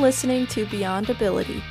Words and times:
listening 0.00 0.46
to 0.46 0.64
Beyond 0.66 1.10
Ability. 1.10 1.62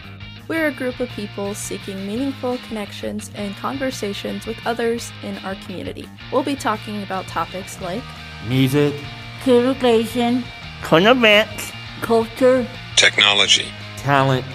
We're 0.48 0.68
a 0.68 0.72
group 0.72 1.00
of 1.00 1.10
people 1.10 1.56
seeking 1.56 2.06
meaningful 2.06 2.58
connections 2.68 3.32
and 3.34 3.56
conversations 3.56 4.46
with 4.46 4.58
others 4.66 5.12
in 5.24 5.38
our 5.40 5.56
community. 5.56 6.08
We'll 6.32 6.44
be 6.44 6.56
talking 6.56 7.02
about 7.02 7.28
topics 7.28 7.82
like 7.82 8.04
music, 8.48 8.94
education, 9.42 10.44
current 10.82 11.08
events, 11.08 11.72
culture, 12.02 12.68
technology, 12.96 13.68
talent, 13.98 14.46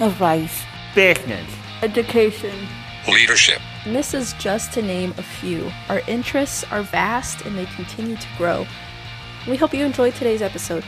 advice, 0.00 0.62
business, 0.94 1.48
education, 1.82 2.66
leadership. 3.08 3.60
And 3.84 3.94
this 3.94 4.12
is 4.12 4.32
just 4.34 4.72
to 4.72 4.82
name 4.82 5.14
a 5.18 5.22
few. 5.22 5.70
Our 5.88 6.00
interests 6.08 6.64
are 6.70 6.82
vast 6.82 7.44
and 7.46 7.56
they 7.56 7.66
continue 7.66 8.16
to 8.16 8.28
grow. 8.36 8.66
We 9.48 9.56
hope 9.56 9.72
you 9.72 9.84
enjoyed 9.84 10.14
today's 10.14 10.42
episode. 10.42 10.84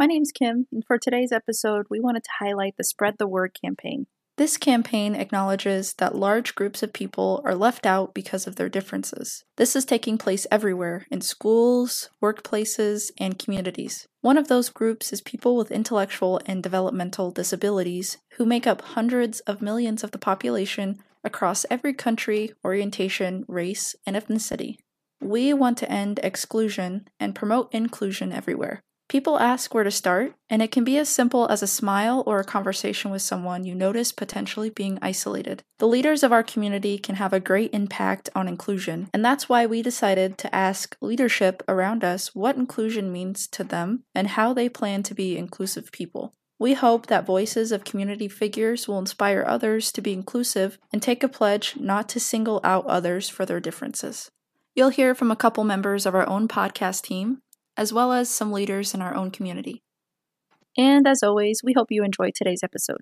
My 0.00 0.06
name's 0.06 0.30
Kim, 0.30 0.68
and 0.70 0.84
for 0.86 0.96
today's 0.96 1.32
episode, 1.32 1.86
we 1.90 1.98
wanted 1.98 2.22
to 2.22 2.30
highlight 2.38 2.76
the 2.76 2.84
Spread 2.84 3.16
the 3.18 3.26
Word 3.26 3.58
campaign. 3.60 4.06
This 4.36 4.56
campaign 4.56 5.16
acknowledges 5.16 5.94
that 5.94 6.14
large 6.14 6.54
groups 6.54 6.84
of 6.84 6.92
people 6.92 7.42
are 7.44 7.56
left 7.56 7.84
out 7.84 8.14
because 8.14 8.46
of 8.46 8.54
their 8.54 8.68
differences. 8.68 9.42
This 9.56 9.74
is 9.74 9.84
taking 9.84 10.16
place 10.16 10.46
everywhere 10.52 11.08
in 11.10 11.20
schools, 11.20 12.10
workplaces, 12.22 13.10
and 13.18 13.40
communities. 13.40 14.06
One 14.20 14.38
of 14.38 14.46
those 14.46 14.68
groups 14.68 15.12
is 15.12 15.20
people 15.20 15.56
with 15.56 15.72
intellectual 15.72 16.40
and 16.46 16.62
developmental 16.62 17.32
disabilities 17.32 18.18
who 18.34 18.46
make 18.46 18.68
up 18.68 18.82
hundreds 18.82 19.40
of 19.40 19.60
millions 19.60 20.04
of 20.04 20.12
the 20.12 20.18
population 20.18 21.02
across 21.24 21.66
every 21.68 21.92
country, 21.92 22.52
orientation, 22.64 23.44
race, 23.48 23.96
and 24.06 24.14
ethnicity. 24.14 24.76
We 25.20 25.52
want 25.52 25.76
to 25.78 25.90
end 25.90 26.20
exclusion 26.22 27.08
and 27.18 27.34
promote 27.34 27.74
inclusion 27.74 28.30
everywhere. 28.30 28.84
People 29.08 29.38
ask 29.38 29.72
where 29.72 29.84
to 29.84 29.90
start, 29.90 30.34
and 30.50 30.60
it 30.60 30.70
can 30.70 30.84
be 30.84 30.98
as 30.98 31.08
simple 31.08 31.48
as 31.48 31.62
a 31.62 31.66
smile 31.66 32.22
or 32.26 32.40
a 32.40 32.44
conversation 32.44 33.10
with 33.10 33.22
someone 33.22 33.64
you 33.64 33.74
notice 33.74 34.12
potentially 34.12 34.68
being 34.68 34.98
isolated. 35.00 35.62
The 35.78 35.88
leaders 35.88 36.22
of 36.22 36.30
our 36.30 36.42
community 36.42 36.98
can 36.98 37.14
have 37.14 37.32
a 37.32 37.40
great 37.40 37.72
impact 37.72 38.28
on 38.34 38.46
inclusion, 38.46 39.08
and 39.14 39.24
that's 39.24 39.48
why 39.48 39.64
we 39.64 39.80
decided 39.80 40.36
to 40.38 40.54
ask 40.54 40.94
leadership 41.00 41.62
around 41.66 42.04
us 42.04 42.34
what 42.34 42.56
inclusion 42.56 43.10
means 43.10 43.46
to 43.48 43.64
them 43.64 44.04
and 44.14 44.28
how 44.28 44.52
they 44.52 44.68
plan 44.68 45.02
to 45.04 45.14
be 45.14 45.38
inclusive 45.38 45.90
people. 45.90 46.34
We 46.58 46.74
hope 46.74 47.06
that 47.06 47.24
voices 47.24 47.72
of 47.72 47.84
community 47.84 48.28
figures 48.28 48.86
will 48.86 48.98
inspire 48.98 49.42
others 49.46 49.90
to 49.92 50.02
be 50.02 50.12
inclusive 50.12 50.76
and 50.92 51.00
take 51.00 51.22
a 51.22 51.28
pledge 51.28 51.76
not 51.78 52.10
to 52.10 52.20
single 52.20 52.60
out 52.62 52.84
others 52.84 53.30
for 53.30 53.46
their 53.46 53.60
differences. 53.60 54.30
You'll 54.74 54.90
hear 54.90 55.14
from 55.14 55.30
a 55.30 55.36
couple 55.36 55.64
members 55.64 56.04
of 56.04 56.14
our 56.14 56.28
own 56.28 56.46
podcast 56.46 57.02
team, 57.02 57.40
as 57.78 57.92
well 57.92 58.12
as 58.12 58.28
some 58.28 58.52
leaders 58.52 58.92
in 58.92 59.00
our 59.00 59.14
own 59.14 59.30
community. 59.30 59.82
And 60.76 61.06
as 61.06 61.22
always, 61.22 61.60
we 61.62 61.72
hope 61.72 61.90
you 61.90 62.02
enjoy 62.02 62.32
today's 62.34 62.64
episode. 62.64 63.00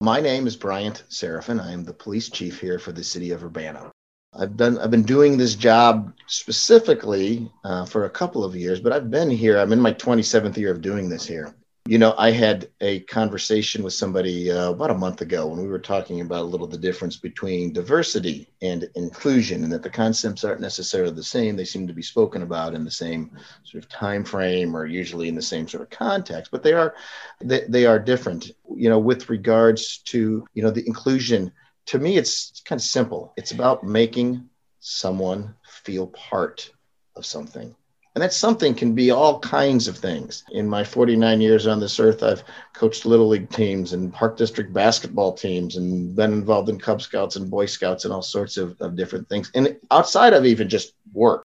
My 0.00 0.20
name 0.20 0.46
is 0.46 0.56
Bryant 0.56 1.02
Seraphin. 1.10 1.60
I 1.60 1.72
am 1.72 1.84
the 1.84 1.92
police 1.92 2.30
chief 2.30 2.60
here 2.60 2.78
for 2.78 2.92
the 2.92 3.02
city 3.02 3.32
of 3.32 3.42
Urbana. 3.42 3.90
I've 4.32 4.56
done 4.56 4.78
I've 4.78 4.92
been 4.92 5.02
doing 5.02 5.36
this 5.36 5.56
job 5.56 6.12
specifically 6.28 7.50
uh, 7.64 7.84
for 7.86 8.04
a 8.04 8.10
couple 8.10 8.44
of 8.44 8.54
years, 8.54 8.78
but 8.78 8.92
I've 8.92 9.10
been 9.10 9.30
here. 9.30 9.58
I'm 9.58 9.72
in 9.72 9.80
my 9.80 9.92
27th 9.92 10.56
year 10.56 10.70
of 10.70 10.80
doing 10.80 11.08
this 11.08 11.26
here. 11.26 11.52
You 11.88 11.96
know, 11.96 12.14
I 12.18 12.32
had 12.32 12.68
a 12.82 13.00
conversation 13.00 13.82
with 13.82 13.94
somebody 13.94 14.50
uh, 14.50 14.72
about 14.72 14.90
a 14.90 14.94
month 14.94 15.22
ago 15.22 15.46
when 15.46 15.58
we 15.58 15.68
were 15.68 15.78
talking 15.78 16.20
about 16.20 16.42
a 16.42 16.44
little 16.44 16.66
the 16.66 16.76
difference 16.76 17.16
between 17.16 17.72
diversity 17.72 18.52
and 18.60 18.90
inclusion, 18.94 19.64
and 19.64 19.72
that 19.72 19.82
the 19.82 19.88
concepts 19.88 20.44
aren't 20.44 20.60
necessarily 20.60 21.14
the 21.14 21.22
same. 21.22 21.56
They 21.56 21.64
seem 21.64 21.86
to 21.86 21.94
be 21.94 22.02
spoken 22.02 22.42
about 22.42 22.74
in 22.74 22.84
the 22.84 22.90
same 22.90 23.30
sort 23.64 23.82
of 23.82 23.88
time 23.88 24.22
frame, 24.22 24.76
or 24.76 24.84
usually 24.84 25.28
in 25.30 25.34
the 25.34 25.40
same 25.40 25.66
sort 25.66 25.82
of 25.82 25.88
context, 25.88 26.52
but 26.52 26.62
they 26.62 26.74
are 26.74 26.94
they, 27.40 27.64
they 27.70 27.86
are 27.86 27.98
different. 27.98 28.50
You 28.76 28.90
know, 28.90 28.98
with 28.98 29.30
regards 29.30 29.96
to 30.08 30.46
you 30.52 30.62
know 30.62 30.70
the 30.70 30.86
inclusion, 30.86 31.50
to 31.86 31.98
me, 31.98 32.18
it's 32.18 32.60
kind 32.66 32.78
of 32.78 32.84
simple. 32.84 33.32
It's 33.38 33.52
about 33.52 33.82
making 33.82 34.46
someone 34.80 35.54
feel 35.64 36.08
part 36.08 36.70
of 37.16 37.24
something 37.24 37.74
and 38.18 38.24
that 38.24 38.32
something 38.32 38.74
can 38.74 38.96
be 38.96 39.12
all 39.12 39.38
kinds 39.38 39.86
of 39.86 39.96
things. 39.96 40.42
In 40.50 40.68
my 40.68 40.82
49 40.82 41.40
years 41.40 41.68
on 41.68 41.78
this 41.78 42.00
earth, 42.00 42.24
I've 42.24 42.42
coached 42.72 43.06
little 43.06 43.28
league 43.28 43.48
teams 43.48 43.92
and 43.92 44.12
park 44.12 44.36
district 44.36 44.72
basketball 44.72 45.34
teams 45.34 45.76
and 45.76 46.16
been 46.16 46.32
involved 46.32 46.68
in 46.68 46.80
Cub 46.80 47.00
Scouts 47.00 47.36
and 47.36 47.48
Boy 47.48 47.66
Scouts 47.66 48.04
and 48.04 48.12
all 48.12 48.22
sorts 48.22 48.56
of, 48.56 48.76
of 48.80 48.96
different 48.96 49.28
things. 49.28 49.52
And 49.54 49.76
outside 49.92 50.32
of 50.32 50.44
even 50.46 50.68
just 50.68 50.94
work. 51.12 51.44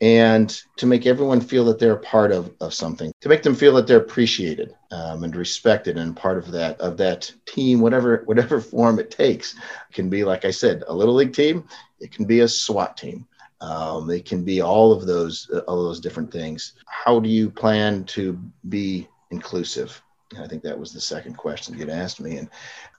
And 0.00 0.48
to 0.76 0.86
make 0.86 1.06
everyone 1.06 1.40
feel 1.40 1.64
that 1.64 1.80
they're 1.80 1.94
a 1.94 1.98
part 1.98 2.30
of, 2.30 2.54
of 2.60 2.72
something, 2.72 3.10
to 3.20 3.28
make 3.28 3.42
them 3.42 3.56
feel 3.56 3.74
that 3.74 3.88
they're 3.88 3.98
appreciated 3.98 4.76
um, 4.92 5.24
and 5.24 5.34
respected 5.34 5.98
and 5.98 6.16
part 6.16 6.38
of 6.38 6.52
that 6.52 6.80
of 6.80 6.98
that 6.98 7.32
team, 7.46 7.80
whatever 7.80 8.22
whatever 8.26 8.60
form 8.60 9.00
it 9.00 9.10
takes, 9.10 9.54
it 9.54 9.92
can 9.92 10.08
be 10.08 10.22
like 10.22 10.44
I 10.44 10.52
said, 10.52 10.84
a 10.86 10.94
little 10.94 11.14
league 11.14 11.34
team, 11.34 11.64
it 11.98 12.12
can 12.12 12.26
be 12.26 12.40
a 12.40 12.48
SWAT 12.48 12.96
team, 12.96 13.26
um, 13.62 14.10
it 14.10 14.24
can 14.24 14.44
be 14.44 14.60
all 14.60 14.92
of 14.92 15.06
those, 15.06 15.48
uh, 15.54 15.60
all 15.60 15.84
those 15.84 16.00
different 16.00 16.32
things. 16.32 16.74
How 16.86 17.20
do 17.20 17.28
you 17.28 17.48
plan 17.48 18.04
to 18.04 18.38
be 18.68 19.08
inclusive? 19.30 20.02
I 20.40 20.46
think 20.46 20.62
that 20.62 20.78
was 20.78 20.92
the 20.92 21.00
second 21.00 21.36
question 21.36 21.78
you'd 21.78 21.90
asked 21.90 22.20
me, 22.20 22.38
and 22.38 22.48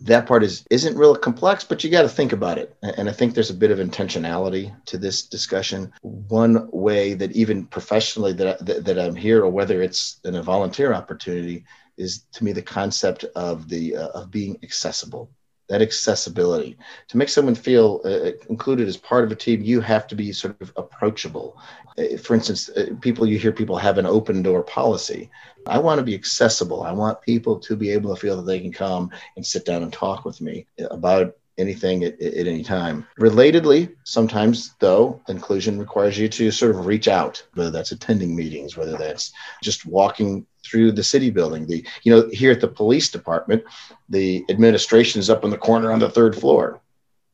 that 0.02 0.28
part 0.28 0.44
is 0.44 0.66
isn't 0.70 0.96
real 0.96 1.16
complex, 1.16 1.64
but 1.64 1.84
you 1.84 1.90
got 1.90 2.04
to 2.04 2.10
think 2.10 2.32
about 2.32 2.60
it. 2.60 2.76
And 2.84 3.10
I 3.10 3.12
think 3.12 3.34
there's 3.34 3.50
a 3.50 3.56
bit 3.56 3.72
of 3.72 3.80
intentionality 3.80 4.74
to 4.86 4.98
this 4.98 5.24
discussion. 5.24 5.92
One 6.02 6.70
way 6.72 7.16
that 7.16 7.32
even 7.32 7.66
professionally 7.66 8.34
that 8.34 8.64
that, 8.66 8.86
that 8.86 9.00
I'm 9.00 9.16
here, 9.16 9.44
or 9.44 9.50
whether 9.50 9.82
it's 9.82 10.20
in 10.24 10.36
a 10.36 10.44
volunteer 10.44 10.94
opportunity, 10.94 11.66
is 11.98 12.26
to 12.34 12.44
me 12.44 12.52
the 12.52 12.62
concept 12.62 13.26
of 13.36 13.68
the 13.68 13.96
uh, 13.96 14.10
of 14.10 14.32
being 14.32 14.60
accessible 14.62 15.30
that 15.70 15.82
accessibility. 15.82 16.78
To 17.10 17.18
make 17.18 17.30
someone 17.30 17.56
feel 17.56 18.02
uh, 18.06 18.32
included 18.50 18.88
as 18.88 18.98
part 18.98 19.24
of 19.24 19.32
a 19.32 19.36
team 19.36 19.62
you 19.62 19.82
have 19.82 20.08
to 20.08 20.16
be 20.16 20.32
sort 20.32 20.60
of 20.62 20.74
approachable. 20.76 21.58
Uh, 21.98 22.18
for 22.18 22.34
instance 22.36 22.70
uh, 22.70 22.88
people 23.02 23.28
you 23.28 23.38
hear 23.38 23.52
people 23.52 23.78
have 23.78 23.98
an 23.98 24.06
open 24.06 24.42
door 24.42 24.64
policy. 24.64 25.30
I 25.68 25.80
want 25.80 26.00
to 26.00 26.04
be 26.04 26.16
accessible. 26.16 26.84
I 26.84 26.92
want 26.92 27.22
people 27.22 27.60
to 27.60 27.76
be 27.76 27.92
able 27.92 28.14
to 28.14 28.20
feel 28.20 28.38
that 28.38 28.44
they 28.44 28.60
can 28.60 28.72
come 28.72 29.10
and 29.36 29.46
sit 29.46 29.66
down 29.66 29.84
and 29.84 29.94
talk 29.94 30.26
with 30.26 30.42
me 30.42 30.68
about 30.92 31.36
anything 31.58 32.04
at, 32.04 32.20
at, 32.22 32.48
any 32.48 32.64
time. 32.64 33.08
Relatedly, 33.20 33.94
sometimes 34.04 34.76
though, 34.80 35.22
inclusion 35.28 35.80
requires 35.80 36.18
you 36.18 36.28
to 36.30 36.52
sort 36.52 36.76
of 36.76 36.86
reach 36.86 37.08
out, 37.08 37.46
whether 37.54 37.72
that's 37.72 37.92
attending 37.92 38.36
meetings, 38.36 38.76
whether 38.76 38.98
that's 38.98 39.32
just 39.62 39.86
walking 39.86 40.46
through 40.64 40.92
the 40.92 41.04
city 41.04 41.30
building. 41.30 41.66
The 41.66 41.86
you 42.04 42.14
know 42.14 42.30
here 42.32 42.52
at 42.52 42.62
the 42.62 42.68
police 42.68 43.10
department, 43.10 43.64
the 44.10 44.46
administration 44.50 45.20
is 45.20 45.30
up 45.30 45.44
in 45.44 45.50
the 45.50 45.58
corner 45.58 45.92
on 45.92 46.00
the 46.00 46.10
third 46.10 46.36
floor. 46.36 46.82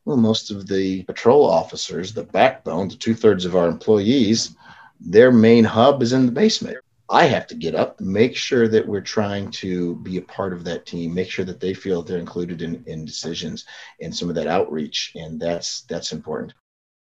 Well, 0.04 0.16
most 0.16 0.50
of 0.50 0.66
the 0.66 1.02
patrol 1.04 1.48
officers, 1.48 2.12
the 2.12 2.24
backbone, 2.24 2.88
the 2.88 2.96
two 2.96 3.14
thirds 3.14 3.44
of 3.44 3.54
our 3.54 3.68
employees, 3.68 4.56
their 4.98 5.30
main 5.30 5.64
hub 5.64 6.02
is 6.02 6.12
in 6.12 6.26
the 6.26 6.32
basement. 6.32 6.78
I 7.10 7.24
have 7.24 7.48
to 7.48 7.56
get 7.56 7.74
up, 7.74 8.00
make 8.00 8.36
sure 8.36 8.68
that 8.68 8.86
we're 8.86 9.00
trying 9.00 9.50
to 9.52 9.96
be 9.96 10.18
a 10.18 10.22
part 10.22 10.52
of 10.52 10.62
that 10.64 10.86
team, 10.86 11.12
make 11.12 11.28
sure 11.28 11.44
that 11.44 11.58
they 11.58 11.74
feel 11.74 12.02
they're 12.02 12.18
included 12.18 12.62
in, 12.62 12.84
in 12.86 13.04
decisions 13.04 13.64
and 14.00 14.14
some 14.14 14.28
of 14.28 14.36
that 14.36 14.46
outreach. 14.46 15.12
And 15.16 15.40
that's 15.40 15.82
that's 15.82 16.12
important. 16.12 16.54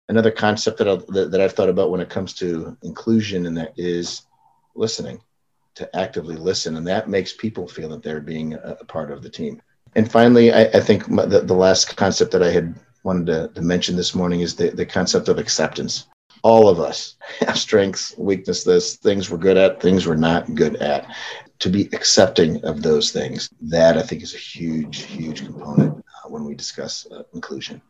Another 0.08 0.30
concept 0.30 0.78
that, 0.78 0.88
i 0.88 0.96
that, 1.10 1.32
that 1.32 1.42
I've 1.42 1.54
thought 1.54 1.70
about 1.70 1.90
when 1.90 2.02
it 2.02 2.10
comes 2.10 2.34
to 2.36 2.78
inclusion 2.84 3.48
and 3.48 3.58
that 3.58 3.74
is 3.78 4.22
listening, 4.76 5.20
to 5.76 5.96
actively 5.96 6.36
listen. 6.36 6.78
And 6.78 6.88
that 6.88 7.10
makes 7.10 7.34
people 7.34 7.68
feel 7.68 7.90
that 7.90 8.04
they're 8.04 8.22
being 8.22 8.54
a, 8.54 8.78
a 8.82 8.86
part 8.86 9.12
of 9.12 9.22
the 9.22 9.30
team. 9.30 9.62
And 9.96 10.12
finally, 10.12 10.52
I, 10.52 10.64
I 10.66 10.80
think 10.80 11.06
the, 11.08 11.42
the 11.42 11.54
last 11.54 11.96
concept 11.96 12.32
that 12.32 12.44
I 12.44 12.52
had 12.52 12.76
wanted 13.04 13.28
to, 13.28 13.52
to 13.54 13.62
mention 13.62 13.96
this 13.96 14.16
morning 14.16 14.42
is 14.42 14.56
the, 14.56 14.70
the 14.70 14.86
concept 14.86 15.30
of 15.30 15.38
acceptance 15.38 16.08
all 16.46 16.70
of 16.70 16.80
us 16.80 17.16
have 17.40 17.58
strengths, 17.58 18.16
weaknesses, 18.18 18.98
things 18.98 19.30
we're 19.32 19.38
good 19.38 19.58
at, 19.58 19.82
things 19.82 20.08
we're 20.08 20.16
not 20.16 20.54
good 20.54 20.76
at. 20.78 21.14
To 21.60 21.70
be 21.70 21.90
accepting 21.94 22.64
of 22.66 22.84
those 22.84 23.12
things, 23.12 23.50
that 23.62 23.98
I 23.98 24.02
think 24.02 24.22
is 24.22 24.36
a 24.36 24.38
huge, 24.38 25.04
huge 25.04 25.46
component 25.46 25.98
uh, 25.98 26.30
when 26.30 26.44
we 26.44 26.54
discuss 26.54 27.08
uh, 27.10 27.24
inclusion. 27.34 27.82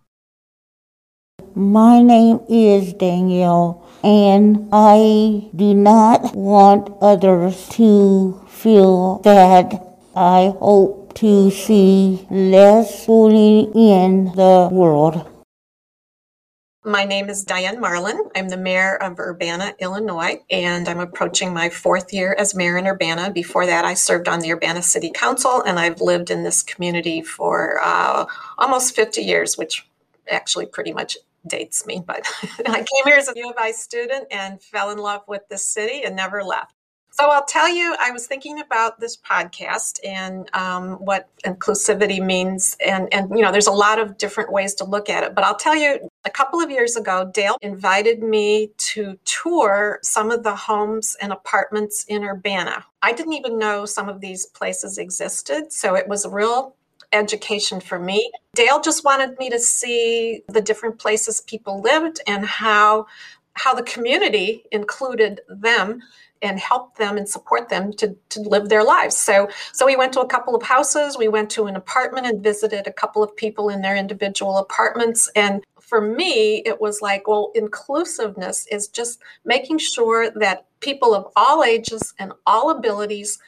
My 1.58 2.02
name 2.02 2.42
is 2.50 2.92
Danielle, 2.92 3.88
and 4.04 4.68
I 4.74 5.48
do 5.56 5.74
not 5.74 6.36
want 6.36 6.90
others 7.00 7.70
to 7.70 8.42
feel 8.46 9.20
that 9.20 9.82
I 10.14 10.54
hope 10.60 11.14
to 11.14 11.50
see 11.50 12.28
less 12.30 13.06
bullying 13.06 13.72
in 13.74 14.26
the 14.36 14.68
world. 14.70 15.26
My 16.84 17.06
name 17.06 17.30
is 17.30 17.46
Diane 17.46 17.80
Marlin. 17.80 18.30
I'm 18.36 18.50
the 18.50 18.58
mayor 18.58 18.98
of 18.98 19.18
Urbana, 19.18 19.76
Illinois, 19.80 20.42
and 20.50 20.90
I'm 20.90 21.00
approaching 21.00 21.54
my 21.54 21.70
fourth 21.70 22.12
year 22.12 22.36
as 22.38 22.54
mayor 22.54 22.78
in 22.78 22.86
Urbana. 22.86 23.32
Before 23.32 23.66
that, 23.66 23.86
I 23.86 23.94
served 23.94 24.28
on 24.28 24.42
the 24.42 24.52
Urbana 24.52 24.82
City 24.82 25.10
Council, 25.10 25.62
and 25.62 25.80
I've 25.80 26.02
lived 26.02 26.32
in 26.32 26.44
this 26.44 26.62
community 26.62 27.22
for 27.22 27.80
uh, 27.82 28.26
almost 28.58 28.94
50 28.94 29.22
years, 29.22 29.58
which 29.58 29.88
actually 30.30 30.66
pretty 30.66 30.92
much 30.92 31.18
dates 31.48 31.86
me, 31.86 32.04
but 32.06 32.26
I 32.68 32.78
came 32.78 33.06
here 33.06 33.16
as 33.16 33.30
a 33.30 33.34
U 33.36 33.50
of 33.50 33.56
I 33.58 33.72
student 33.72 34.28
and 34.32 34.62
fell 34.62 34.92
in 34.92 34.98
love 34.98 35.22
with 35.28 35.48
the 35.50 35.58
city 35.58 36.04
and 36.04 36.16
never 36.16 36.44
left. 36.44 36.76
So 37.18 37.28
I'll 37.28 37.46
tell 37.46 37.70
you, 37.70 37.96
I 37.98 38.12
was 38.12 38.28
thinking 38.28 38.60
about 38.60 39.00
this 39.00 39.16
podcast 39.16 40.02
and 40.04 40.54
um, 40.54 40.96
what 40.96 41.30
inclusivity 41.46 42.22
means, 42.22 42.76
and 42.86 43.08
and 43.14 43.30
you 43.30 43.42
know, 43.42 43.54
there's 43.54 43.68
a 43.68 43.72
lot 43.72 44.00
of 44.00 44.18
different 44.18 44.52
ways 44.52 44.74
to 44.76 44.84
look 44.84 45.10
at 45.10 45.24
it. 45.24 45.34
But 45.34 45.46
I'll 45.46 45.56
tell 45.56 45.78
you, 45.78 46.10
a 46.26 46.30
couple 46.30 46.60
of 46.60 46.70
years 46.70 46.98
ago, 46.98 47.32
Dale 47.34 47.56
invited 47.62 48.22
me 48.22 48.72
to 48.78 49.18
tour 49.24 50.00
some 50.04 50.30
of 50.30 50.44
the 50.44 50.58
homes 50.58 51.16
and 51.22 51.32
apartments 51.32 52.04
in 52.10 52.26
Urbana. 52.26 52.86
I 53.02 53.14
didn't 53.14 53.32
even 53.32 53.58
know 53.58 53.86
some 53.86 54.10
of 54.10 54.20
these 54.20 54.48
places 54.48 54.98
existed, 54.98 55.72
so 55.72 55.96
it 55.96 56.10
was 56.10 56.26
a 56.26 56.30
real 56.30 56.76
education 57.12 57.80
for 57.80 58.00
me. 58.00 58.32
Dale 58.54 58.82
just 58.82 59.04
wanted 59.04 59.38
me 59.40 59.50
to 59.50 59.60
see 59.60 60.42
the 60.48 60.62
different 60.62 61.00
places 61.00 61.42
people 61.42 61.82
lived 61.82 62.22
and 62.28 62.46
how 62.46 63.08
how 63.58 63.74
the 63.74 63.84
community 63.84 64.66
included 64.72 65.40
them 65.48 66.02
and 66.42 66.60
help 66.60 66.98
them 66.98 67.18
and 67.18 67.28
support 67.28 67.70
them 67.70 67.92
to, 67.94 68.16
to 68.30 68.42
live 68.42 68.70
their 68.70 68.84
lives. 68.84 69.18
So, 69.18 69.50
so 69.72 69.86
we 69.86 69.96
went 69.96 70.14
to 70.14 70.20
a 70.20 70.28
couple 70.28 70.56
of 70.56 70.62
houses. 70.62 71.18
We 71.18 71.28
went 71.28 71.50
to 71.52 71.66
an 71.66 71.76
apartment 71.76 72.28
and 72.28 72.44
visited 72.44 72.86
a 72.86 72.94
couple 72.94 73.24
of 73.24 73.36
people 73.36 73.70
in 73.70 73.82
their 73.82 73.96
individual 73.96 74.58
apartments. 74.58 75.32
And 75.36 75.64
for 75.80 76.02
me, 76.02 76.62
it 76.66 76.82
was 76.82 77.02
like, 77.02 77.28
well, 77.28 77.52
inclusiveness 77.56 78.68
is 78.70 78.88
just 78.88 79.20
making 79.46 79.78
sure 79.78 80.30
that 80.32 80.66
people 80.82 81.16
of 81.16 81.28
all 81.36 81.64
ages 81.64 82.14
and 82.20 82.34
all 82.46 82.70
abilities 82.70 83.40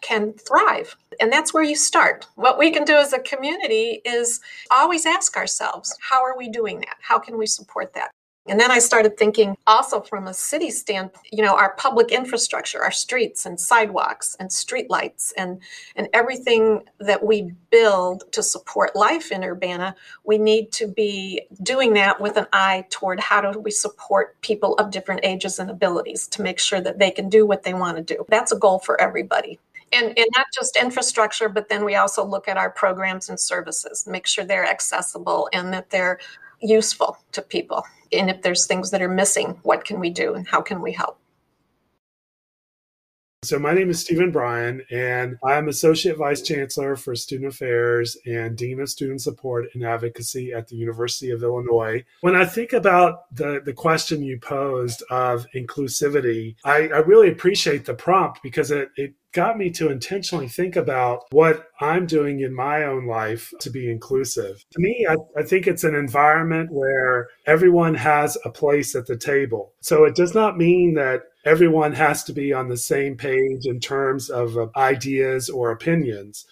can 0.00 0.32
thrive. 0.34 0.96
And 1.20 1.32
that's 1.32 1.54
where 1.54 1.62
you 1.62 1.76
start. 1.76 2.26
What 2.34 2.58
we 2.58 2.70
can 2.70 2.84
do 2.84 2.94
as 2.94 3.12
a 3.12 3.18
community 3.18 4.00
is 4.04 4.40
always 4.70 5.06
ask 5.06 5.36
ourselves, 5.36 5.96
how 6.00 6.22
are 6.22 6.36
we 6.36 6.48
doing 6.48 6.80
that? 6.80 6.96
How 7.00 7.18
can 7.18 7.38
we 7.38 7.46
support 7.46 7.94
that? 7.94 8.10
And 8.48 8.60
then 8.60 8.70
I 8.70 8.78
started 8.78 9.16
thinking 9.16 9.56
also 9.66 10.00
from 10.00 10.28
a 10.28 10.34
city 10.34 10.70
standpoint, 10.70 11.26
you 11.32 11.42
know, 11.42 11.56
our 11.56 11.74
public 11.74 12.12
infrastructure, 12.12 12.82
our 12.82 12.92
streets 12.92 13.44
and 13.44 13.58
sidewalks 13.58 14.36
and 14.38 14.48
streetlights 14.48 15.32
and, 15.36 15.60
and 15.96 16.08
everything 16.12 16.82
that 17.00 17.24
we 17.24 17.50
build 17.70 18.30
to 18.32 18.44
support 18.44 18.94
life 18.94 19.32
in 19.32 19.42
Urbana, 19.42 19.96
we 20.24 20.38
need 20.38 20.70
to 20.72 20.86
be 20.86 21.42
doing 21.62 21.94
that 21.94 22.20
with 22.20 22.36
an 22.36 22.46
eye 22.52 22.86
toward 22.90 23.18
how 23.18 23.40
do 23.40 23.58
we 23.58 23.72
support 23.72 24.40
people 24.42 24.74
of 24.74 24.92
different 24.92 25.22
ages 25.24 25.58
and 25.58 25.68
abilities 25.68 26.28
to 26.28 26.42
make 26.42 26.60
sure 26.60 26.80
that 26.80 27.00
they 27.00 27.10
can 27.10 27.28
do 27.28 27.46
what 27.46 27.64
they 27.64 27.74
want 27.74 27.96
to 27.96 28.14
do. 28.14 28.24
That's 28.28 28.52
a 28.52 28.58
goal 28.58 28.78
for 28.78 29.00
everybody. 29.00 29.58
And, 29.92 30.06
and 30.18 30.26
not 30.36 30.46
just 30.52 30.76
infrastructure, 30.76 31.48
but 31.48 31.68
then 31.68 31.84
we 31.84 31.94
also 31.94 32.24
look 32.24 32.48
at 32.48 32.56
our 32.56 32.70
programs 32.70 33.28
and 33.28 33.38
services, 33.38 34.06
make 34.06 34.26
sure 34.26 34.44
they're 34.44 34.68
accessible 34.68 35.48
and 35.52 35.72
that 35.72 35.90
they're 35.90 36.18
useful 36.60 37.18
to 37.32 37.42
people. 37.42 37.84
And 38.12 38.28
if 38.28 38.42
there's 38.42 38.66
things 38.66 38.90
that 38.90 39.00
are 39.02 39.08
missing, 39.08 39.58
what 39.62 39.84
can 39.84 40.00
we 40.00 40.10
do 40.10 40.34
and 40.34 40.46
how 40.46 40.60
can 40.60 40.82
we 40.82 40.92
help? 40.92 41.18
So, 43.42 43.58
my 43.58 43.74
name 43.74 43.90
is 43.90 44.00
Stephen 44.00 44.32
Bryan, 44.32 44.82
and 44.90 45.36
I'm 45.44 45.68
Associate 45.68 46.16
Vice 46.16 46.40
Chancellor 46.40 46.96
for 46.96 47.14
Student 47.14 47.52
Affairs 47.52 48.16
and 48.26 48.56
Dean 48.56 48.80
of 48.80 48.88
Student 48.88 49.20
Support 49.20 49.66
and 49.74 49.84
Advocacy 49.84 50.52
at 50.52 50.68
the 50.68 50.76
University 50.76 51.30
of 51.30 51.42
Illinois. 51.42 52.02
When 52.22 52.34
I 52.34 52.46
think 52.46 52.72
about 52.72 53.32
the, 53.32 53.60
the 53.64 53.74
question 53.74 54.24
you 54.24 54.40
posed 54.40 55.02
of 55.10 55.46
inclusivity, 55.54 56.56
I, 56.64 56.88
I 56.88 56.98
really 56.98 57.28
appreciate 57.28 57.84
the 57.84 57.94
prompt 57.94 58.42
because 58.42 58.70
it, 58.70 58.88
it 58.96 59.14
got 59.32 59.58
me 59.58 59.68
to 59.68 59.90
intentionally 59.90 60.48
think 60.48 60.76
about 60.76 61.24
what 61.30 61.68
I'm 61.78 62.06
doing 62.06 62.40
in 62.40 62.54
my 62.54 62.84
own 62.84 63.06
life 63.06 63.52
to 63.60 63.68
be 63.68 63.90
inclusive. 63.90 64.64
To 64.72 64.80
me, 64.80 65.06
I, 65.08 65.16
I, 65.38 65.42
think 65.42 65.66
it's 65.66 65.84
an 65.84 65.94
environment 65.94 66.70
where 66.72 67.28
everyone 67.46 67.94
has 67.96 68.38
a 68.46 68.50
place 68.50 68.94
at 68.94 69.06
the 69.06 69.16
table. 69.18 69.74
So 69.82 70.04
it 70.04 70.14
does 70.14 70.34
not 70.34 70.56
mean 70.56 70.94
that 70.94 71.24
everyone 71.46 71.92
has 71.92 72.24
to 72.24 72.32
be 72.32 72.52
on 72.52 72.68
the 72.68 72.76
same 72.76 73.16
page 73.16 73.64
in 73.64 73.80
terms 73.80 74.28
of 74.28 74.58
uh, 74.58 74.66
ideas 74.76 75.48
or 75.48 75.70
opinions 75.70 76.44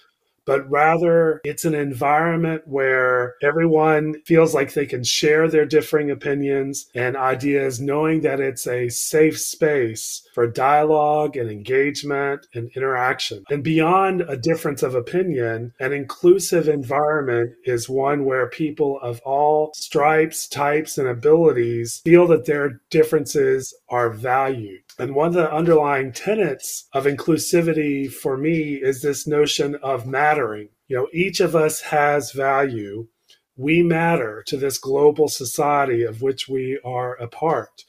but 0.44 0.68
rather 0.70 1.40
it's 1.44 1.64
an 1.64 1.74
environment 1.74 2.62
where 2.66 3.34
everyone 3.42 4.20
feels 4.24 4.54
like 4.54 4.72
they 4.72 4.86
can 4.86 5.04
share 5.04 5.48
their 5.48 5.64
differing 5.64 6.10
opinions 6.10 6.86
and 6.94 7.16
ideas, 7.16 7.80
knowing 7.80 8.20
that 8.22 8.40
it's 8.40 8.66
a 8.66 8.88
safe 8.88 9.38
space 9.38 10.26
for 10.34 10.46
dialogue 10.46 11.36
and 11.36 11.50
engagement 11.50 12.46
and 12.54 12.70
interaction. 12.76 13.44
And 13.50 13.64
beyond 13.64 14.22
a 14.22 14.36
difference 14.36 14.82
of 14.82 14.94
opinion, 14.94 15.72
an 15.80 15.92
inclusive 15.92 16.68
environment 16.68 17.52
is 17.64 17.88
one 17.88 18.24
where 18.24 18.48
people 18.48 18.98
of 19.00 19.20
all 19.24 19.72
stripes, 19.74 20.46
types, 20.46 20.98
and 20.98 21.08
abilities 21.08 22.02
feel 22.04 22.26
that 22.28 22.46
their 22.46 22.80
differences 22.90 23.74
are 23.88 24.10
valued. 24.10 24.83
And 24.98 25.14
one 25.14 25.28
of 25.28 25.34
the 25.34 25.52
underlying 25.52 26.12
tenets 26.12 26.86
of 26.92 27.04
inclusivity 27.04 28.10
for 28.10 28.36
me 28.36 28.74
is 28.74 29.02
this 29.02 29.26
notion 29.26 29.74
of 29.76 30.06
mattering. 30.06 30.68
You 30.86 30.96
know, 30.96 31.08
each 31.12 31.40
of 31.40 31.56
us 31.56 31.80
has 31.82 32.30
value. 32.30 33.08
We 33.56 33.82
matter 33.82 34.44
to 34.46 34.56
this 34.56 34.78
global 34.78 35.28
society 35.28 36.02
of 36.04 36.22
which 36.22 36.48
we 36.48 36.78
are 36.84 37.14
a 37.14 37.26
part. 37.26 37.84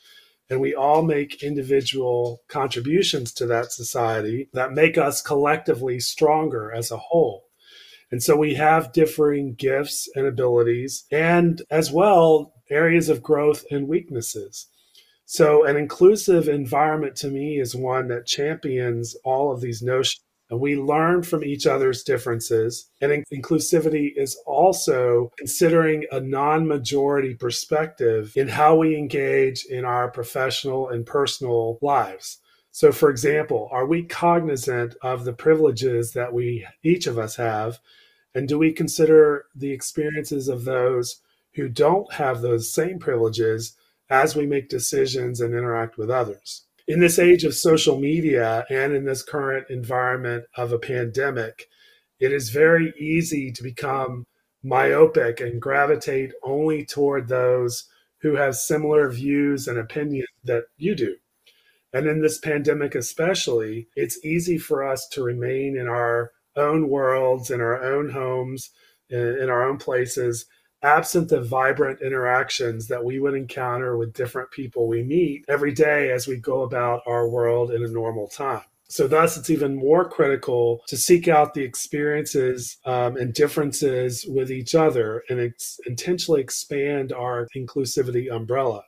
And 0.49 0.59
we 0.59 0.75
all 0.75 1.01
make 1.01 1.43
individual 1.43 2.41
contributions 2.47 3.31
to 3.33 3.45
that 3.47 3.71
society 3.71 4.49
that 4.53 4.73
make 4.73 4.97
us 4.97 5.21
collectively 5.21 5.99
stronger 5.99 6.71
as 6.71 6.91
a 6.91 6.97
whole. 6.97 7.45
And 8.11 8.21
so 8.21 8.35
we 8.35 8.53
have 8.53 8.93
differing 8.93 9.55
gifts 9.55 10.07
and 10.15 10.27
abilities, 10.27 11.05
and 11.11 11.61
as 11.71 11.91
well, 11.91 12.53
areas 12.69 13.09
of 13.09 13.23
growth 13.23 13.65
and 13.71 13.87
weaknesses. 13.87 14.67
So, 15.25 15.65
an 15.65 15.75
inclusive 15.75 16.47
environment 16.47 17.15
to 17.17 17.27
me 17.27 17.59
is 17.59 17.75
one 17.75 18.07
that 18.09 18.27
champions 18.27 19.15
all 19.23 19.51
of 19.51 19.61
these 19.61 19.81
notions. 19.81 20.21
And 20.51 20.59
we 20.59 20.75
learn 20.75 21.23
from 21.23 21.43
each 21.43 21.65
other's 21.65 22.03
differences. 22.03 22.87
And 23.01 23.11
in- 23.11 23.23
inclusivity 23.33 24.11
is 24.15 24.37
also 24.45 25.31
considering 25.37 26.05
a 26.11 26.19
non 26.19 26.67
majority 26.67 27.33
perspective 27.33 28.33
in 28.35 28.47
how 28.47 28.75
we 28.75 28.95
engage 28.95 29.65
in 29.65 29.85
our 29.85 30.11
professional 30.11 30.89
and 30.89 31.05
personal 31.05 31.79
lives. 31.81 32.39
So, 32.71 32.91
for 32.91 33.09
example, 33.09 33.69
are 33.71 33.87
we 33.87 34.03
cognizant 34.03 34.95
of 35.01 35.25
the 35.25 35.33
privileges 35.33 36.13
that 36.13 36.33
we 36.33 36.67
each 36.83 37.07
of 37.07 37.17
us 37.17 37.35
have? 37.37 37.79
And 38.35 38.47
do 38.47 38.59
we 38.59 38.73
consider 38.73 39.45
the 39.55 39.71
experiences 39.71 40.49
of 40.49 40.65
those 40.65 41.21
who 41.55 41.69
don't 41.69 42.11
have 42.13 42.41
those 42.41 42.71
same 42.71 42.99
privileges 42.99 43.75
as 44.09 44.35
we 44.35 44.45
make 44.45 44.69
decisions 44.69 45.41
and 45.41 45.53
interact 45.53 45.97
with 45.97 46.09
others. 46.09 46.65
In 46.87 46.99
this 46.99 47.17
age 47.17 47.43
of 47.43 47.55
social 47.55 47.99
media 47.99 48.65
and 48.69 48.93
in 48.93 49.05
this 49.05 49.23
current 49.23 49.69
environment 49.69 50.45
of 50.55 50.71
a 50.71 50.79
pandemic, 50.79 51.67
it 52.19 52.31
is 52.31 52.49
very 52.49 52.93
easy 52.99 53.51
to 53.51 53.63
become 53.63 54.25
myopic 54.63 55.39
and 55.39 55.61
gravitate 55.61 56.31
only 56.43 56.85
toward 56.85 57.27
those 57.27 57.87
who 58.21 58.35
have 58.35 58.55
similar 58.55 59.09
views 59.09 59.67
and 59.67 59.77
opinions 59.77 60.27
that 60.43 60.63
you 60.77 60.95
do. 60.95 61.15
And 61.93 62.07
in 62.07 62.21
this 62.21 62.39
pandemic, 62.39 62.93
especially, 62.93 63.87
it's 63.95 64.23
easy 64.25 64.57
for 64.57 64.83
us 64.83 65.07
to 65.13 65.23
remain 65.23 65.77
in 65.77 65.87
our 65.87 66.31
own 66.55 66.89
worlds, 66.89 67.51
in 67.51 67.61
our 67.61 67.81
own 67.83 68.09
homes, 68.09 68.71
in, 69.09 69.49
our 69.49 69.63
own 69.63 69.77
places, 69.77 70.45
absent 70.83 71.29
the 71.29 71.41
vibrant 71.41 72.01
interactions 72.01 72.87
that 72.87 73.03
we 73.03 73.19
would 73.19 73.33
encounter 73.33 73.97
with 73.97 74.13
different 74.13 74.51
people 74.51 74.87
we 74.87 75.03
meet 75.03 75.45
every 75.47 75.73
day 75.73 76.11
as 76.11 76.27
we 76.27 76.37
go 76.37 76.61
about 76.61 77.01
our 77.07 77.27
world 77.27 77.71
in 77.71 77.83
a 77.83 77.87
normal 77.87 78.27
time. 78.27 78.61
So, 78.87 79.07
thus, 79.07 79.35
it's 79.35 79.49
even 79.49 79.75
more 79.75 80.07
critical 80.07 80.83
to 80.87 80.95
seek 80.95 81.27
out 81.27 81.55
the 81.55 81.63
experiences 81.63 82.77
um, 82.85 83.17
and 83.17 83.33
differences 83.33 84.25
with 84.27 84.51
each 84.51 84.75
other 84.75 85.23
and 85.27 85.39
ex- 85.39 85.79
intentionally 85.87 86.39
expand 86.41 87.11
our 87.11 87.47
inclusivity 87.57 88.31
umbrella, 88.31 88.83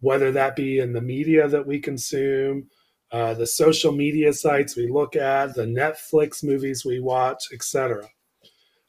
whether 0.00 0.32
that 0.32 0.54
be 0.54 0.78
in 0.78 0.92
the 0.92 1.00
media 1.00 1.48
that 1.48 1.66
we 1.66 1.80
consume, 1.80 2.68
uh, 3.10 3.32
the 3.32 3.46
social 3.46 3.92
media 3.92 4.34
sites 4.34 4.76
we 4.76 4.88
look 4.90 5.16
at, 5.16 5.54
the 5.54 5.64
Netflix 5.64 6.44
movies 6.44 6.84
we 6.84 7.00
watch, 7.00 7.44
etc. 7.54 8.08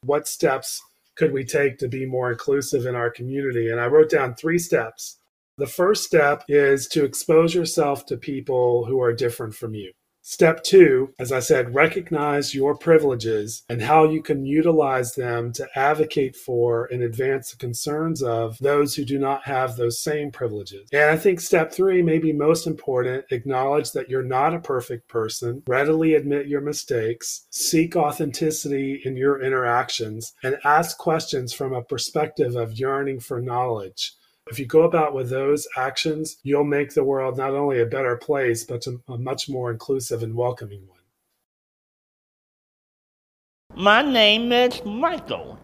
What 0.02 0.28
steps 0.28 0.82
could 1.16 1.32
we 1.32 1.44
take 1.44 1.78
to 1.78 1.88
be 1.88 2.06
more 2.06 2.32
inclusive 2.32 2.86
in 2.86 2.96
our 2.96 3.10
community? 3.10 3.70
And 3.70 3.80
I 3.80 3.88
wrote 3.88 4.10
down 4.10 4.36
three 4.36 4.60
steps. 4.60 5.18
The 5.58 5.68
first 5.68 6.04
step 6.04 6.44
is 6.48 6.88
to 6.88 7.04
expose 7.04 7.54
yourself 7.54 8.06
to 8.08 8.18
people 8.18 8.86
who 8.86 9.02
are 9.02 9.14
different 9.14 9.54
from 9.54 9.76
you. 9.76 9.92
Step 10.26 10.64
two, 10.64 11.14
as 11.20 11.34
I 11.34 11.42
said, 11.42 11.76
recognize 11.76 12.56
your 12.56 12.78
privileges 12.78 13.64
and 13.68 13.82
how 13.82 14.06
you 14.06 14.24
can 14.24 14.46
utilize 14.46 15.16
them 15.16 15.52
to 15.52 15.68
advocate 15.76 16.38
for 16.38 16.86
and 16.86 17.04
advance 17.04 17.52
the 17.52 17.58
concerns 17.58 18.24
of 18.24 18.58
those 18.60 18.96
who 18.96 19.04
do 19.04 19.20
not 19.20 19.44
have 19.44 19.76
those 19.76 20.02
same 20.02 20.32
privileges. 20.32 20.88
And 20.94 21.10
I 21.10 21.18
think 21.18 21.42
step 21.42 21.74
three 21.74 22.02
may 22.02 22.20
be 22.20 22.32
most 22.32 22.68
important. 22.68 23.26
Acknowledge 23.32 23.92
that 23.92 24.10
you're 24.10 24.24
not 24.24 24.54
a 24.54 24.60
perfect 24.60 25.10
person, 25.10 25.62
readily 25.68 26.14
admit 26.14 26.48
your 26.48 26.62
mistakes, 26.62 27.46
seek 27.50 27.98
authenticity 27.98 29.02
in 29.04 29.18
your 29.18 29.42
interactions, 29.42 30.34
and 30.42 30.58
ask 30.64 30.98
questions 30.98 31.52
from 31.52 31.74
a 31.74 31.84
perspective 31.84 32.56
of 32.56 32.80
yearning 32.80 33.20
for 33.20 33.42
knowledge 33.42 34.14
If 34.48 34.60
you 34.60 34.66
go 34.66 34.84
about 34.84 35.14
with 35.14 35.30
those 35.30 35.68
actions, 35.78 36.38
you'll 36.44 36.66
make 36.66 36.94
the 36.94 37.04
world 37.04 37.38
not 37.38 37.52
only 37.52 37.80
a 37.80 37.86
better 37.86 38.18
place, 38.18 38.66
but 38.66 38.86
a, 38.88 39.18
much 39.18 39.48
more 39.48 39.72
inclusive 39.72 40.22
and 40.22 40.36
welcoming 40.36 40.86
one. 40.88 41.00
My 43.76 44.02
name 44.02 44.52
is 44.52 44.84
Michael, 44.86 45.58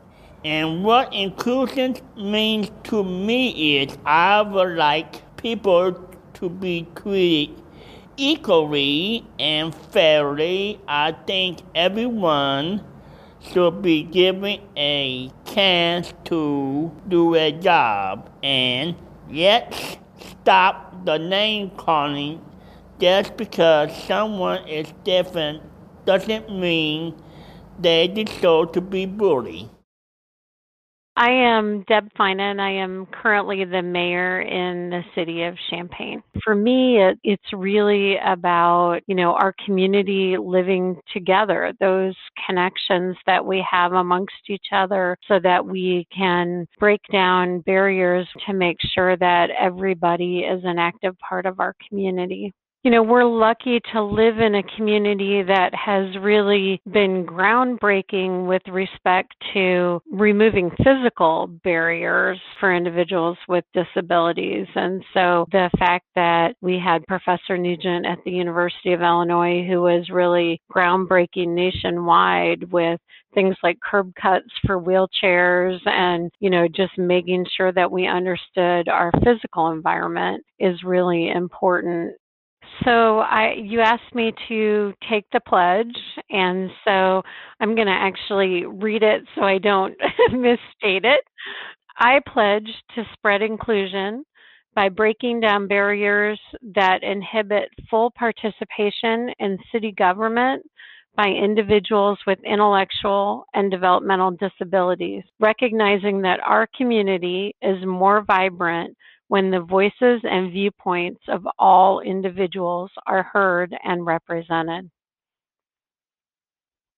and 0.46 0.84
what 0.84 1.14
inclusion 1.14 1.98
means 2.18 2.72
to 2.86 3.04
me 3.04 3.80
is 3.82 3.98
I 4.06 4.42
would 4.42 4.78
like 4.78 5.36
people 5.36 6.10
to 6.36 6.50
be 6.50 6.88
treated 6.96 7.62
equally 8.16 9.28
and 9.38 9.76
fairly. 9.76 10.80
I 10.88 11.12
think 11.28 11.60
everyone 11.76 12.84
should 13.42 13.82
be 13.82 14.04
given 14.04 14.62
a 14.76 15.30
chance 15.54 16.14
to 16.26 16.92
do 17.08 17.36
a 17.36 17.52
job. 17.52 18.30
And 18.44 18.96
let's 19.30 19.98
stop 20.20 21.06
the 21.06 21.18
name 21.18 21.72
calling 21.72 22.42
just 23.00 23.38
because 23.38 23.96
someone 24.04 24.68
is 24.68 24.94
different 25.04 25.64
doesn't 26.06 26.50
mean 26.50 27.16
they 27.80 28.08
deserve 28.08 28.72
to 28.74 28.82
be 28.82 29.06
bullied. 29.06 29.70
I 31.22 31.32
am 31.32 31.84
Deb 31.90 32.08
Feinen. 32.18 32.62
I 32.62 32.72
am 32.72 33.06
currently 33.08 33.66
the 33.66 33.82
mayor 33.82 34.40
in 34.40 34.90
the 34.90 35.02
city 35.14 35.44
of 35.44 35.54
Champaign. 35.70 36.24
For 36.46 36.56
me, 36.56 37.04
it, 37.04 37.20
it's 37.26 37.52
really 37.52 38.16
about, 38.26 39.02
you 39.06 39.16
know, 39.16 39.34
our 39.34 39.54
community 39.66 40.38
living 40.38 40.96
together, 41.12 41.74
those 41.82 42.16
connections 42.48 43.18
that 43.26 43.46
we 43.46 43.62
have 43.70 43.92
amongst 43.92 44.34
each 44.48 44.68
other 44.72 45.18
so 45.28 45.42
that 45.44 45.66
we 45.66 46.08
can 46.16 46.66
break 46.80 47.02
down 47.12 47.60
barriers 47.66 48.26
to 48.48 48.54
make 48.54 48.78
sure 48.96 49.18
that 49.18 49.50
everybody 49.60 50.46
is 50.50 50.62
an 50.64 50.80
active 50.80 51.18
part 51.20 51.46
of 51.46 51.60
our 51.60 51.76
community. 51.90 52.54
You 52.84 52.92
know, 52.92 53.04
we're 53.04 53.26
lucky 53.26 53.82
to 53.92 54.02
live 54.02 54.40
in 54.40 54.56
a 54.56 54.64
community 54.78 55.44
that 55.44 55.76
has 55.76 56.16
really 56.22 56.82
been 56.90 57.26
groundbreaking 57.26 58.48
with 58.48 58.62
respect 58.72 59.36
to 59.54 60.02
removing 60.10 60.72
physical 60.82 61.48
barriers 61.66 62.40
for 62.58 62.74
individuals 62.74 63.38
with 63.50 63.66
disabilities. 63.74 64.66
And 64.76 65.04
so 65.14 65.46
the 65.52 65.70
fact 65.78 66.06
that 66.16 66.56
we 66.62 66.80
had 66.80 67.06
Professor 67.06 67.58
Nugent 67.58 68.06
at 68.06 68.20
the 68.24 68.32
University 68.32 68.94
of 68.94 69.02
Illinois, 69.02 69.68
who 69.68 69.82
was 69.82 70.10
really 70.10 70.62
groundbreaking 70.74 71.50
nationwide 71.50 72.72
with 72.72 73.02
things 73.34 73.58
like 73.62 73.78
curb 73.82 74.14
cuts 74.16 74.48
for 74.66 74.80
wheelchairs 74.80 75.80
and, 75.86 76.32
you 76.40 76.50
know, 76.50 76.66
just 76.70 76.98
making 76.98 77.46
sure 77.58 77.74
that 77.74 77.92
we 77.92 78.08
understood 78.08 78.88
our 78.88 79.12
physical 79.22 79.70
environment 79.72 80.46
is 80.60 80.82
really 80.84 81.30
important 81.30 82.16
so 82.84 83.20
I, 83.20 83.54
you 83.58 83.82
asked 83.82 84.14
me 84.14 84.34
to 84.48 84.94
take 85.10 85.26
the 85.32 85.40
pledge, 85.42 85.96
and 86.30 86.70
so 86.86 87.22
I'm 87.60 87.76
going 87.76 87.88
to 87.88 87.94
actually 87.94 88.66
read 88.66 89.04
it 89.04 89.24
so 89.36 89.42
I 89.42 89.58
don't 89.58 89.96
misstate 90.32 91.06
it. 91.06 91.24
I 91.98 92.20
pledge 92.28 92.70
to 92.96 93.04
spread 93.14 93.42
inclusion 93.42 94.24
by 94.76 94.90
breaking 94.90 95.42
down 95.42 95.68
barriers 95.68 96.40
that 96.76 97.04
inhibit 97.04 97.70
full 97.90 98.12
participation 98.12 99.30
in 99.40 99.58
city 99.72 99.92
government 99.92 100.64
by 101.18 101.28
individuals 101.28 102.18
with 102.26 102.40
intellectual 102.46 103.46
and 103.54 103.70
developmental 103.70 104.32
disabilities, 104.32 105.24
recognizing 105.40 106.22
that 106.22 106.40
our 106.46 106.68
community 106.78 107.54
is 107.62 107.84
more 107.86 108.24
vibrant 108.24 108.96
when 109.30 109.52
the 109.52 109.62
voices 109.62 110.22
and 110.24 110.52
viewpoints 110.52 111.22
of 111.30 111.48
all 111.58 112.02
individuals 112.02 112.92
are 113.08 113.24
heard 113.24 113.74
and 113.84 114.06
represented. 114.06 114.90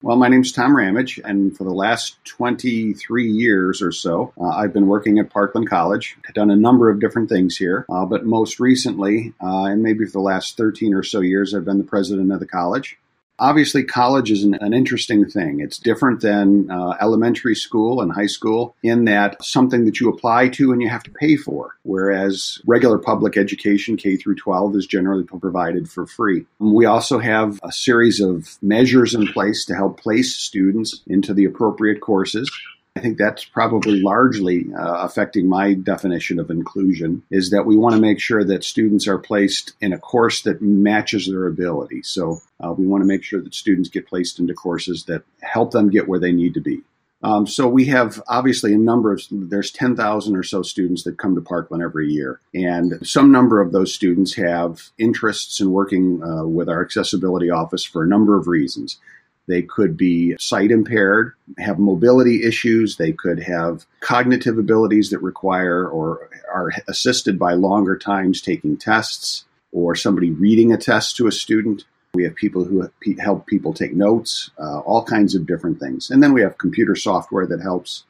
Well, 0.01 0.17
my 0.17 0.29
name's 0.29 0.51
Tom 0.51 0.75
Ramage, 0.75 1.19
and 1.23 1.55
for 1.55 1.63
the 1.63 1.73
last 1.73 2.17
23 2.25 3.29
years 3.29 3.83
or 3.83 3.91
so, 3.91 4.33
uh, 4.41 4.47
I've 4.47 4.73
been 4.73 4.87
working 4.87 5.19
at 5.19 5.29
Parkland 5.29 5.69
College. 5.69 6.17
I've 6.27 6.33
done 6.33 6.49
a 6.49 6.55
number 6.55 6.89
of 6.89 6.99
different 6.99 7.29
things 7.29 7.55
here, 7.55 7.85
uh, 7.87 8.05
but 8.05 8.25
most 8.25 8.59
recently, 8.59 9.33
uh, 9.43 9.65
and 9.65 9.83
maybe 9.83 10.05
for 10.05 10.13
the 10.13 10.19
last 10.21 10.57
13 10.57 10.95
or 10.95 11.03
so 11.03 11.19
years, 11.19 11.53
I've 11.53 11.65
been 11.65 11.77
the 11.77 11.83
president 11.83 12.31
of 12.31 12.39
the 12.39 12.47
college 12.47 12.97
obviously 13.41 13.83
college 13.83 14.31
is 14.31 14.43
an, 14.43 14.53
an, 14.55 14.73
interesting 14.73 15.27
thing. 15.27 15.59
It's 15.59 15.77
different 15.77 16.21
than 16.21 16.69
uh, 16.69 16.95
elementary 17.01 17.55
school 17.55 17.99
and 17.99 18.11
high 18.11 18.27
school 18.27 18.75
in 18.83 19.05
that 19.05 19.43
something 19.43 19.85
that 19.85 19.99
you 19.99 20.09
apply 20.09 20.49
to 20.49 20.71
and 20.71 20.81
you 20.81 20.87
have 20.87 21.03
to 21.03 21.11
pay 21.11 21.35
for, 21.35 21.75
whereas 21.81 22.59
regular 22.65 22.99
public 22.99 23.37
education, 23.37 23.97
K 23.97 24.15
through 24.15 24.35
12, 24.35 24.75
is 24.75 24.85
generally 24.85 25.23
provided 25.23 25.89
for 25.89 26.05
free. 26.05 26.45
We 26.59 26.85
also 26.85 27.17
have 27.19 27.59
a 27.63 27.71
series 27.71 28.21
of 28.21 28.57
measures 28.61 29.13
in 29.15 29.27
place 29.27 29.65
to 29.65 29.75
help 29.75 29.99
place 29.99 30.35
students 30.35 31.01
into 31.07 31.33
the 31.33 31.45
appropriate 31.45 31.99
courses. 31.99 32.49
I 32.97 32.99
think 32.99 33.17
that's 33.17 33.45
probably 33.45 34.01
largely 34.01 34.67
uh, 34.73 35.05
affecting 35.05 35.47
my 35.47 35.73
definition 35.75 36.39
of 36.39 36.49
inclusion 36.49 37.23
is 37.31 37.49
that 37.51 37.65
we 37.65 37.77
want 37.77 37.95
to 37.95 38.01
make 38.01 38.19
sure 38.19 38.43
that 38.43 38.65
students 38.65 39.07
are 39.07 39.17
placed 39.17 39.73
in 39.79 39.93
a 39.93 39.97
course 39.97 40.41
that 40.41 40.61
matches 40.61 41.27
their 41.27 41.47
ability. 41.47 42.03
So 42.03 42.41
uh, 42.59 42.73
we 42.73 42.85
want 42.85 43.01
to 43.01 43.07
make 43.07 43.23
sure 43.23 43.41
that 43.41 43.55
students 43.55 43.87
get 43.87 44.07
placed 44.07 44.39
into 44.39 44.53
courses 44.53 45.05
that 45.05 45.23
help 45.41 45.71
them 45.71 45.89
get 45.89 46.09
where 46.09 46.19
they 46.19 46.33
need 46.33 46.53
to 46.55 46.59
be. 46.59 46.81
Um, 47.23 47.47
so 47.47 47.65
we 47.67 47.85
have 47.85 48.21
obviously 48.27 48.73
a 48.73 48.77
number 48.77 49.13
of 49.13 49.21
there's 49.31 49.71
10,000 49.71 50.35
or 50.35 50.43
so 50.43 50.61
students 50.61 51.03
that 51.03 51.17
come 51.17 51.35
to 51.35 51.41
Parkland 51.41 51.83
every 51.83 52.09
year, 52.09 52.41
and 52.53 52.99
some 53.07 53.31
number 53.31 53.61
of 53.61 53.71
those 53.71 53.93
students 53.93 54.35
have 54.35 54.89
interests 54.97 55.61
in 55.61 55.71
working 55.71 56.21
uh, 56.23 56.45
with 56.45 56.67
our 56.67 56.83
accessibility 56.83 57.49
office 57.49 57.85
for 57.85 58.03
a 58.03 58.07
number 58.07 58.37
of 58.37 58.47
reasons. 58.47 58.97
They 59.47 59.63
could 59.63 59.97
be 59.97 60.35
sight 60.39 60.71
impaired, 60.71 61.33
have 61.57 61.79
mobility 61.79 62.43
issues. 62.43 62.97
They 62.97 63.11
could 63.11 63.43
have 63.43 63.85
cognitive 63.99 64.57
abilities 64.57 65.09
that 65.09 65.19
require 65.19 65.87
or 65.87 66.29
are 66.53 66.71
assisted 66.87 67.39
by 67.39 67.53
longer 67.53 67.97
times 67.97 68.41
taking 68.41 68.77
tests 68.77 69.45
or 69.71 69.95
somebody 69.95 70.31
reading 70.31 70.71
a 70.71 70.77
test 70.77 71.17
to 71.17 71.27
a 71.27 71.31
student. 71.31 71.85
We 72.13 72.23
have 72.25 72.35
people 72.35 72.65
who 72.65 72.89
help 73.19 73.47
people 73.47 73.73
take 73.73 73.93
notes, 73.93 74.51
uh, 74.59 74.79
all 74.79 75.03
kinds 75.03 75.33
of 75.33 75.47
different 75.47 75.79
things. 75.79 76.09
And 76.09 76.21
then 76.21 76.33
we 76.33 76.41
have 76.41 76.57
computer 76.57 76.95
software 76.95 77.47
that 77.47 77.61
helps. 77.61 78.03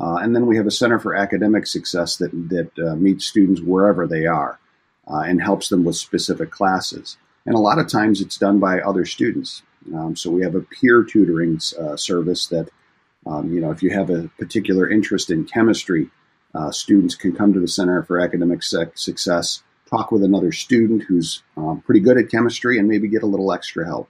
Uh, 0.00 0.16
and 0.16 0.34
then 0.34 0.46
we 0.46 0.56
have 0.56 0.66
a 0.66 0.70
Center 0.70 0.98
for 0.98 1.14
Academic 1.14 1.66
Success 1.66 2.16
that, 2.16 2.30
that 2.48 2.70
uh, 2.78 2.94
meets 2.94 3.26
students 3.26 3.60
wherever 3.60 4.06
they 4.06 4.26
are 4.26 4.60
uh, 5.08 5.20
and 5.20 5.42
helps 5.42 5.68
them 5.68 5.84
with 5.84 5.96
specific 5.96 6.50
classes. 6.50 7.16
And 7.44 7.56
a 7.56 7.60
lot 7.60 7.78
of 7.78 7.88
times 7.88 8.20
it's 8.20 8.36
done 8.36 8.60
by 8.60 8.80
other 8.80 9.04
students. 9.04 9.62
Um, 9.94 10.16
so 10.16 10.30
we 10.30 10.42
have 10.42 10.54
a 10.54 10.60
peer 10.60 11.02
tutoring 11.02 11.60
uh, 11.78 11.96
service 11.96 12.46
that, 12.48 12.68
um, 13.26 13.52
you 13.52 13.60
know, 13.60 13.70
if 13.70 13.82
you 13.82 13.90
have 13.90 14.10
a 14.10 14.28
particular 14.38 14.88
interest 14.90 15.30
in 15.30 15.44
chemistry, 15.44 16.10
uh, 16.54 16.70
students 16.70 17.14
can 17.14 17.34
come 17.34 17.52
to 17.52 17.60
the 17.60 17.68
Center 17.68 18.02
for 18.02 18.20
Academic 18.20 18.62
Success, 18.62 19.62
talk 19.88 20.10
with 20.10 20.22
another 20.22 20.52
student 20.52 21.04
who's 21.04 21.42
um, 21.56 21.80
pretty 21.82 22.00
good 22.00 22.18
at 22.18 22.30
chemistry, 22.30 22.78
and 22.78 22.88
maybe 22.88 23.08
get 23.08 23.22
a 23.22 23.26
little 23.26 23.52
extra 23.52 23.86
help. 23.86 24.08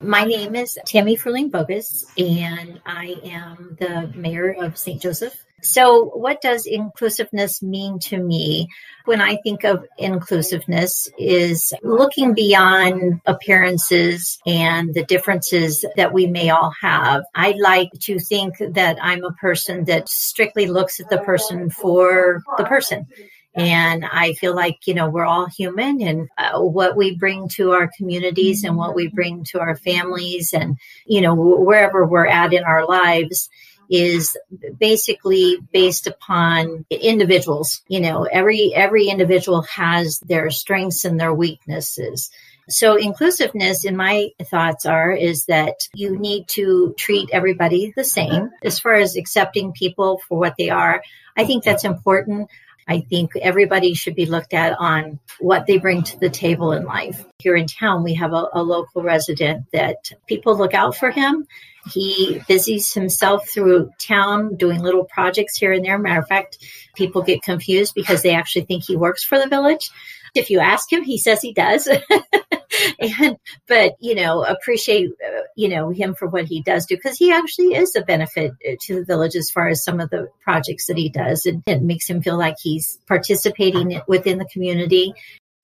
My 0.00 0.24
name 0.24 0.54
is 0.54 0.78
Tammy 0.84 1.16
Fruhling-Voges, 1.16 2.06
and 2.18 2.80
I 2.84 3.16
am 3.24 3.76
the 3.78 4.12
mayor 4.14 4.52
of 4.52 4.76
St. 4.76 5.00
Joseph. 5.00 5.44
So, 5.64 6.04
what 6.04 6.40
does 6.40 6.66
inclusiveness 6.66 7.62
mean 7.62 7.98
to 8.00 8.18
me? 8.18 8.68
When 9.06 9.20
I 9.20 9.36
think 9.36 9.64
of 9.64 9.84
inclusiveness 9.98 11.08
is 11.18 11.72
looking 11.82 12.34
beyond 12.34 13.20
appearances 13.26 14.38
and 14.46 14.94
the 14.94 15.04
differences 15.04 15.84
that 15.96 16.12
we 16.12 16.26
may 16.26 16.50
all 16.50 16.72
have. 16.80 17.24
I 17.34 17.54
like 17.58 17.90
to 18.02 18.18
think 18.18 18.56
that 18.58 18.98
I'm 19.00 19.24
a 19.24 19.32
person 19.32 19.84
that 19.86 20.08
strictly 20.08 20.66
looks 20.66 21.00
at 21.00 21.10
the 21.10 21.18
person 21.18 21.70
for 21.70 22.42
the 22.56 22.64
person 22.64 23.06
and 23.54 24.04
I 24.04 24.32
feel 24.32 24.54
like, 24.54 24.86
you 24.86 24.94
know, 24.94 25.08
we're 25.08 25.24
all 25.24 25.46
human 25.46 26.02
and 26.02 26.28
uh, 26.36 26.60
what 26.60 26.96
we 26.96 27.16
bring 27.16 27.48
to 27.50 27.70
our 27.70 27.88
communities 27.96 28.64
and 28.64 28.76
what 28.76 28.96
we 28.96 29.08
bring 29.08 29.44
to 29.50 29.60
our 29.60 29.76
families 29.76 30.52
and, 30.52 30.76
you 31.06 31.20
know, 31.20 31.34
wherever 31.34 32.04
we're 32.04 32.26
at 32.26 32.52
in 32.52 32.64
our 32.64 32.84
lives 32.84 33.48
is 33.94 34.36
basically 34.78 35.58
based 35.72 36.08
upon 36.08 36.84
individuals. 36.90 37.82
You 37.86 38.00
know, 38.00 38.24
every, 38.24 38.74
every 38.74 39.06
individual 39.06 39.62
has 39.62 40.18
their 40.18 40.50
strengths 40.50 41.04
and 41.04 41.18
their 41.18 41.32
weaknesses. 41.32 42.30
So 42.68 42.96
inclusiveness 42.96 43.84
in 43.84 43.96
my 43.96 44.30
thoughts 44.42 44.84
are 44.84 45.12
is 45.12 45.44
that 45.44 45.74
you 45.94 46.18
need 46.18 46.48
to 46.48 46.94
treat 46.98 47.28
everybody 47.32 47.92
the 47.94 48.04
same 48.04 48.50
as 48.62 48.80
far 48.80 48.94
as 48.94 49.16
accepting 49.16 49.72
people 49.72 50.20
for 50.26 50.38
what 50.38 50.54
they 50.58 50.70
are. 50.70 51.02
I 51.36 51.44
think 51.44 51.62
that's 51.62 51.84
important. 51.84 52.50
I 52.86 53.00
think 53.00 53.36
everybody 53.36 53.94
should 53.94 54.14
be 54.14 54.26
looked 54.26 54.54
at 54.54 54.78
on 54.78 55.18
what 55.40 55.66
they 55.66 55.78
bring 55.78 56.02
to 56.02 56.18
the 56.18 56.30
table 56.30 56.72
in 56.72 56.84
life. 56.84 57.24
Here 57.38 57.56
in 57.56 57.66
town, 57.66 58.02
we 58.02 58.14
have 58.14 58.32
a, 58.32 58.48
a 58.52 58.62
local 58.62 59.02
resident 59.02 59.66
that 59.72 60.10
people 60.26 60.56
look 60.56 60.74
out 60.74 60.96
for 60.96 61.10
him. 61.10 61.46
He 61.90 62.40
busies 62.48 62.92
himself 62.92 63.48
through 63.48 63.90
town 63.98 64.56
doing 64.56 64.80
little 64.80 65.04
projects 65.04 65.56
here 65.56 65.72
and 65.72 65.84
there. 65.84 65.98
Matter 65.98 66.20
of 66.20 66.28
fact, 66.28 66.58
people 66.94 67.22
get 67.22 67.42
confused 67.42 67.94
because 67.94 68.22
they 68.22 68.34
actually 68.34 68.64
think 68.64 68.84
he 68.84 68.96
works 68.96 69.22
for 69.22 69.38
the 69.38 69.48
village. 69.48 69.90
If 70.34 70.50
you 70.50 70.60
ask 70.60 70.92
him, 70.92 71.04
he 71.04 71.18
says 71.18 71.40
he 71.40 71.52
does. 71.52 71.88
and 72.98 73.36
but 73.68 73.92
you 74.00 74.14
know 74.14 74.44
appreciate 74.44 75.10
uh, 75.10 75.40
you 75.56 75.68
know 75.68 75.90
him 75.90 76.14
for 76.14 76.28
what 76.28 76.46
he 76.46 76.62
does 76.62 76.86
do 76.86 76.96
because 76.96 77.16
he 77.16 77.32
actually 77.32 77.74
is 77.74 77.94
a 77.96 78.02
benefit 78.02 78.52
uh, 78.66 78.72
to 78.80 78.96
the 78.96 79.04
village 79.04 79.36
as 79.36 79.50
far 79.50 79.68
as 79.68 79.84
some 79.84 80.00
of 80.00 80.10
the 80.10 80.28
projects 80.42 80.86
that 80.86 80.96
he 80.96 81.08
does 81.08 81.46
and 81.46 81.62
it 81.66 81.82
makes 81.82 82.08
him 82.08 82.22
feel 82.22 82.38
like 82.38 82.56
he's 82.60 82.98
participating 83.06 84.00
within 84.06 84.38
the 84.38 84.48
community 84.52 85.14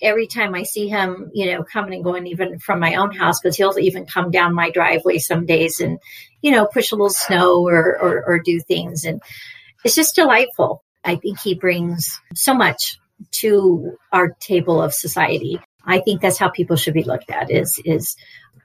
every 0.02 0.26
time 0.26 0.55
I 0.55 0.62
see 0.62 0.88
him, 0.88 1.31
you 1.35 1.52
know, 1.52 1.62
coming 1.62 1.95
and 1.95 2.05
going 2.05 2.26
even 2.26 2.59
from 2.59 2.81
my 2.81 2.95
own 2.95 3.12
house, 3.12 3.40
because 3.40 3.57
he'll 3.57 3.79
even 3.79 4.07
come 4.07 4.31
down 4.31 4.55
my 4.55 4.71
driveway 4.71 5.19
some 5.19 5.47
days 5.47 5.81
and, 5.81 5.99
you 6.40 6.52
know, 6.52 6.67
push 6.67 6.93
a 6.93 6.95
little 6.95 7.11
snow 7.11 7.67
or, 7.67 7.99
or, 8.00 8.25
or 8.26 8.38
do 8.38 8.61
things. 8.61 9.05
And 9.05 9.21
it's 9.85 9.95
just 9.95 10.14
delightful. 10.14 10.83
I 11.05 11.17
think 11.17 11.38
he 11.40 11.55
brings 11.55 12.21
so 12.35 12.55
much 12.55 12.99
to 13.33 13.99
our 14.12 14.31
table 14.40 14.83
of 14.83 14.95
society. 14.95 15.61
I 15.85 16.01
think 16.01 16.21
that's 16.21 16.39
how 16.39 16.49
people 16.49 16.77
should 16.77 16.95
be 16.95 17.05
looked 17.05 17.31
at 17.31 17.51
is 17.51 17.81
is 17.85 18.17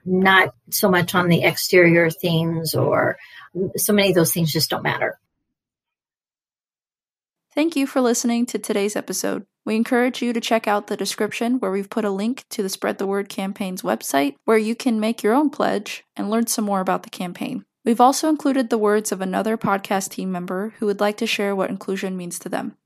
not 0.04 0.54
so 0.70 0.88
much 0.88 1.14
on 1.14 1.28
the 1.28 1.42
exterior 1.42 2.10
things 2.10 2.74
or 2.74 3.16
so 3.76 3.92
many 3.92 4.10
of 4.10 4.14
those 4.14 4.32
things 4.32 4.52
just 4.52 4.70
don't 4.70 4.82
matter. 4.82 5.18
Thank 7.54 7.74
you 7.74 7.86
for 7.86 8.00
listening 8.00 8.44
to 8.46 8.58
today's 8.58 8.96
episode. 8.96 9.46
We 9.64 9.76
encourage 9.76 10.22
you 10.22 10.32
to 10.32 10.40
check 10.40 10.68
out 10.68 10.86
the 10.86 10.96
description 10.96 11.58
where 11.58 11.70
we've 11.70 11.90
put 11.90 12.04
a 12.04 12.10
link 12.10 12.44
to 12.50 12.62
the 12.62 12.68
Spread 12.68 12.98
the 12.98 13.06
Word 13.06 13.28
campaign's 13.28 13.82
website 13.82 14.36
where 14.44 14.58
you 14.58 14.76
can 14.76 15.00
make 15.00 15.22
your 15.22 15.34
own 15.34 15.50
pledge 15.50 16.04
and 16.16 16.30
learn 16.30 16.46
some 16.46 16.66
more 16.66 16.80
about 16.80 17.02
the 17.02 17.10
campaign. 17.10 17.64
We've 17.84 18.00
also 18.00 18.28
included 18.28 18.68
the 18.68 18.78
words 18.78 19.10
of 19.10 19.20
another 19.20 19.56
podcast 19.56 20.10
team 20.10 20.30
member 20.30 20.74
who 20.78 20.86
would 20.86 21.00
like 21.00 21.16
to 21.16 21.26
share 21.26 21.56
what 21.56 21.70
inclusion 21.70 22.16
means 22.16 22.38
to 22.40 22.48
them. 22.48 22.76